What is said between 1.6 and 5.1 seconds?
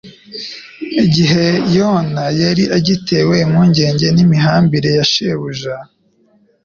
Yohana yari agitewe impungenge n'imihambire ya